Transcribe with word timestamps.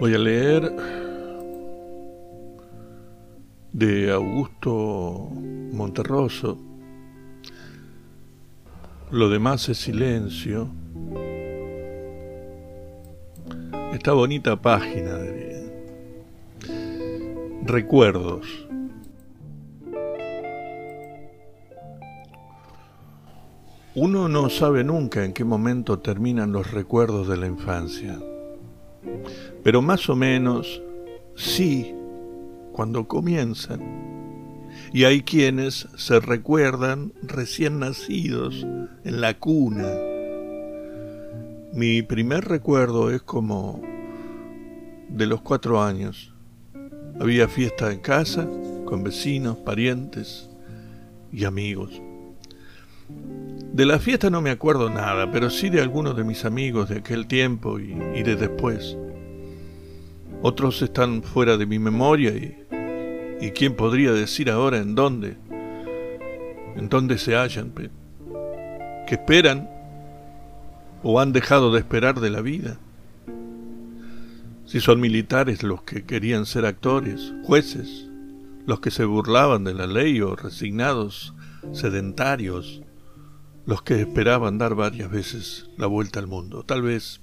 Voy 0.00 0.14
a 0.14 0.18
leer 0.18 0.72
de 3.74 4.10
Augusto 4.10 5.30
Monterroso. 5.80 6.58
Lo 9.10 9.30
demás 9.30 9.66
es 9.70 9.78
silencio. 9.78 10.68
Esta 13.94 14.12
bonita 14.12 14.60
página 14.60 15.16
de 15.16 15.72
recuerdos. 17.64 18.46
Uno 23.94 24.28
no 24.28 24.50
sabe 24.50 24.84
nunca 24.84 25.24
en 25.24 25.32
qué 25.32 25.44
momento 25.44 25.98
terminan 25.98 26.52
los 26.52 26.70
recuerdos 26.70 27.26
de 27.26 27.36
la 27.38 27.46
infancia 27.46 28.18
pero 29.62 29.82
más 29.82 30.08
o 30.08 30.16
menos 30.16 30.82
sí 31.36 31.94
cuando 32.72 33.06
comienzan. 33.06 34.19
Y 34.92 35.04
hay 35.04 35.22
quienes 35.22 35.88
se 35.96 36.18
recuerdan 36.18 37.12
recién 37.22 37.78
nacidos 37.78 38.66
en 39.04 39.20
la 39.20 39.38
cuna. 39.38 39.88
Mi 41.72 42.02
primer 42.02 42.46
recuerdo 42.46 43.12
es 43.12 43.22
como 43.22 43.80
de 45.08 45.26
los 45.26 45.42
cuatro 45.42 45.80
años. 45.80 46.34
Había 47.20 47.46
fiesta 47.46 47.92
en 47.92 48.00
casa, 48.00 48.48
con 48.84 49.04
vecinos, 49.04 49.58
parientes 49.58 50.50
y 51.32 51.44
amigos. 51.44 52.02
De 53.72 53.86
la 53.86 54.00
fiesta 54.00 54.28
no 54.28 54.40
me 54.40 54.50
acuerdo 54.50 54.90
nada, 54.90 55.30
pero 55.30 55.50
sí 55.50 55.70
de 55.70 55.80
algunos 55.80 56.16
de 56.16 56.24
mis 56.24 56.44
amigos 56.44 56.88
de 56.88 56.98
aquel 56.98 57.28
tiempo 57.28 57.78
y, 57.78 57.96
y 58.16 58.24
de 58.24 58.34
después. 58.34 58.96
Otros 60.42 60.82
están 60.82 61.22
fuera 61.22 61.56
de 61.56 61.66
mi 61.66 61.78
memoria 61.78 62.30
y, 62.30 62.56
y 63.40 63.50
quién 63.50 63.74
podría 63.74 64.12
decir 64.12 64.50
ahora 64.50 64.78
en 64.78 64.94
dónde, 64.94 65.36
en 66.76 66.88
dónde 66.88 67.18
se 67.18 67.34
hallan, 67.34 67.72
que 69.06 69.14
esperan 69.14 69.68
o 71.02 71.20
han 71.20 71.32
dejado 71.32 71.72
de 71.72 71.78
esperar 71.78 72.20
de 72.20 72.30
la 72.30 72.42
vida. 72.42 72.78
Si 74.66 74.80
son 74.80 75.00
militares 75.00 75.62
los 75.62 75.82
que 75.82 76.04
querían 76.04 76.46
ser 76.46 76.66
actores, 76.66 77.32
jueces, 77.42 78.08
los 78.66 78.80
que 78.80 78.90
se 78.90 79.04
burlaban 79.04 79.64
de 79.64 79.74
la 79.74 79.86
ley 79.86 80.20
o 80.20 80.36
resignados, 80.36 81.34
sedentarios, 81.72 82.82
los 83.66 83.82
que 83.82 84.00
esperaban 84.00 84.58
dar 84.58 84.74
varias 84.74 85.10
veces 85.10 85.68
la 85.76 85.86
vuelta 85.86 86.20
al 86.20 86.26
mundo. 86.26 86.62
Tal 86.62 86.82
vez 86.82 87.20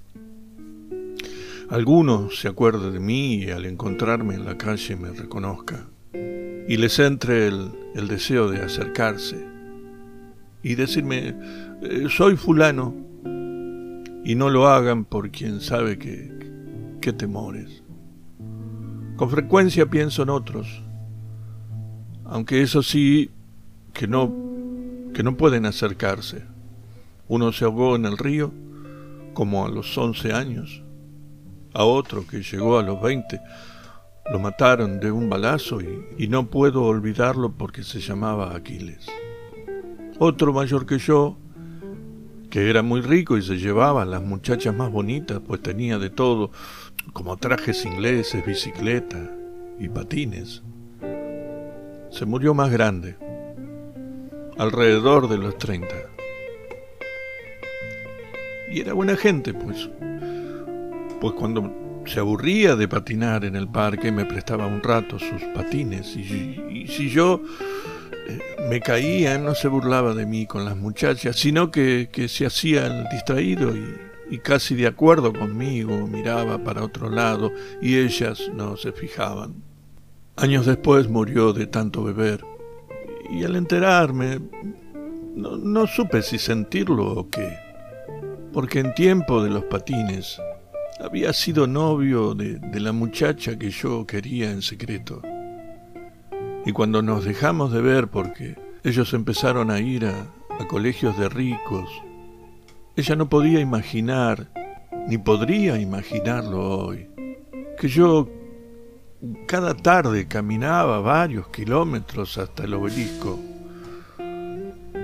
Alguno 1.69 2.29
se 2.31 2.47
acuerde 2.47 2.91
de 2.91 2.99
mí 3.01 3.43
y 3.43 3.49
al 3.49 3.65
encontrarme 3.65 4.35
en 4.35 4.45
la 4.45 4.57
calle 4.57 4.95
me 4.95 5.11
reconozca 5.11 5.85
y 6.67 6.77
les 6.77 6.99
entre 6.99 7.47
el, 7.47 7.71
deseo 8.07 8.49
de 8.49 8.61
acercarse 8.61 9.47
y 10.61 10.75
decirme, 10.75 11.35
eh, 11.81 12.07
soy 12.09 12.35
fulano, 12.35 12.93
y 14.23 14.35
no 14.35 14.49
lo 14.49 14.67
hagan 14.67 15.05
por 15.05 15.31
quien 15.31 15.61
sabe 15.61 15.97
que, 15.97 16.35
temores. 17.17 17.83
Con 19.15 19.29
frecuencia 19.29 19.85
pienso 19.85 20.23
en 20.23 20.29
otros, 20.29 20.83
aunque 22.25 22.61
eso 22.61 22.83
sí, 22.83 23.31
que 23.93 24.09
no, 24.09 24.35
que 25.13 25.23
no 25.23 25.37
pueden 25.37 25.65
acercarse. 25.65 26.43
Uno 27.29 27.53
se 27.53 27.63
ahogó 27.63 27.95
en 27.95 28.05
el 28.05 28.17
río 28.17 28.51
como 29.33 29.65
a 29.65 29.69
los 29.69 29.97
once 29.97 30.33
años 30.33 30.83
a 31.73 31.85
otro 31.85 32.27
que 32.27 32.41
llegó 32.41 32.77
a 32.77 32.83
los 32.83 33.01
20. 33.01 33.39
Lo 34.31 34.39
mataron 34.39 34.99
de 34.99 35.11
un 35.11 35.29
balazo 35.29 35.79
y, 35.81 36.27
no 36.27 36.49
puedo 36.49 36.83
olvidarlo 36.83 37.53
porque 37.53 37.83
se 37.83 37.99
llamaba 37.99 38.55
Aquiles. 38.55 39.07
Otro 40.19 40.51
mayor 40.51 40.85
que 40.85 40.97
yo, 40.97 41.37
que 42.49 42.69
era 42.69 42.81
muy 42.81 43.01
rico 43.01 43.37
y 43.37 43.41
se 43.41 43.57
llevaba 43.57 44.03
las 44.05 44.21
muchachas 44.21 44.75
más 44.75 44.91
bonitas, 44.91 45.39
pues 45.45 45.61
tenía 45.61 45.97
de 45.97 46.09
todo, 46.09 46.51
como 47.13 47.37
trajes 47.37 47.85
ingleses, 47.85 48.45
bicicleta 48.45 49.31
y 49.79 49.87
patines. 49.87 50.61
Se 52.09 52.25
murió 52.25 52.53
más 52.53 52.71
grande, 52.71 53.15
alrededor 54.57 55.29
de 55.29 55.37
los 55.37 55.57
30. 55.57 55.87
Y 58.71 58.81
era 58.81 58.93
buena 58.93 59.15
gente, 59.15 59.53
pues 59.53 59.89
pues 61.19 61.33
cuando 61.33 61.86
se 62.07 62.19
aburría 62.19 62.75
de 62.75 62.87
patinar 62.87 63.45
en 63.45 63.55
el 63.55 63.67
parque 63.67 64.11
me 64.11 64.25
prestaba 64.25 64.65
un 64.65 64.81
rato 64.81 65.19
sus 65.19 65.41
patines 65.53 66.15
y, 66.15 66.87
si 66.87 67.09
yo 67.09 67.41
eh, 68.27 68.39
me 68.69 68.79
caía 68.79 69.37
no 69.37 69.53
se 69.55 69.67
burlaba 69.67 70.13
de 70.13 70.25
mí 70.25 70.45
con 70.45 70.65
las 70.65 70.77
muchachas, 70.77 71.35
sino 71.35 71.69
que, 71.71 72.09
se 72.29 72.45
hacía 72.45 72.87
el 72.87 73.09
distraído 73.09 73.75
y, 73.75 73.95
y 74.29 74.39
casi 74.39 74.75
de 74.75 74.87
acuerdo 74.87 75.33
conmigo 75.33 76.07
miraba 76.07 76.63
para 76.63 76.83
otro 76.83 77.09
lado 77.09 77.51
y 77.81 77.97
ellas 77.97 78.41
no 78.53 78.77
se 78.77 78.91
fijaban. 78.91 79.63
Años 80.35 80.65
después 80.65 81.09
murió 81.09 81.51
de 81.51 81.67
tanto 81.67 82.03
beber 82.03 82.41
y 83.29 83.43
al 83.43 83.55
enterarme 83.55 84.39
no, 85.35 85.57
no 85.57 85.87
supe 85.87 86.21
si 86.21 86.37
sentirlo 86.37 87.05
o 87.11 87.29
qué, 87.29 87.57
porque 88.53 88.79
en 88.79 88.93
tiempo 88.93 89.43
de 89.43 89.49
los 89.49 89.63
patines 89.65 90.39
había 90.99 91.33
sido 91.33 91.67
novio 91.67 92.33
de, 92.33 92.59
la 92.79 92.91
muchacha 92.91 93.57
que 93.57 93.69
yo 93.69 94.05
quería 94.05 94.51
en 94.51 94.61
secreto. 94.61 95.21
Y 96.65 96.71
cuando 96.71 97.01
nos 97.01 97.23
dejamos 97.23 97.71
de 97.71 97.81
ver 97.81 98.07
porque 98.07 98.55
ellos 98.83 99.13
empezaron 99.13 99.71
a 99.71 99.79
ir 99.79 100.05
a, 100.05 100.27
a 100.59 100.67
colegios 100.67 101.17
de 101.17 101.29
ricos, 101.29 101.89
ella 102.95 103.15
no 103.15 103.29
podía 103.29 103.59
imaginar, 103.59 104.49
ni 105.07 105.17
podría 105.17 105.79
imaginarlo 105.79 106.79
hoy, 106.79 107.07
que 107.79 107.87
yo 107.87 108.29
cada 109.47 109.75
tarde 109.75 110.27
caminaba 110.27 110.99
varios 110.99 111.47
kilómetros 111.49 112.37
hasta 112.37 112.63
el 112.63 112.73
obelisco 112.73 113.39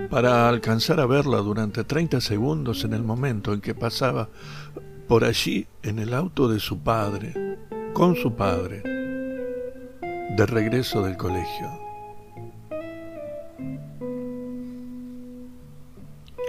para 0.09 0.47
alcanzar 0.47 0.99
a 0.99 1.07
verla 1.07 1.37
durante 1.37 1.83
30 1.83 2.21
segundos 2.21 2.83
en 2.83 2.93
el 2.93 3.03
momento 3.03 3.53
en 3.53 3.61
que 3.61 3.73
pasaba 3.73 4.29
por 5.07 5.23
allí 5.23 5.67
en 5.83 5.99
el 5.99 6.13
auto 6.13 6.47
de 6.47 6.59
su 6.59 6.79
padre, 6.79 7.57
con 7.93 8.15
su 8.15 8.33
padre, 8.33 8.81
de 8.81 10.45
regreso 10.45 11.03
del 11.03 11.17
colegio. 11.17 11.67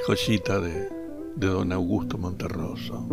Joyita 0.07 0.61
de, 0.61 0.89
de 1.37 1.47
don 1.47 1.73
Augusto 1.73 2.19
Monterroso. 2.19 3.09